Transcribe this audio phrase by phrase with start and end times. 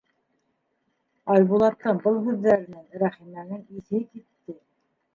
[1.35, 4.61] Айбулаттың был һүҙҙәренән Рәхимәнең иҫе китте.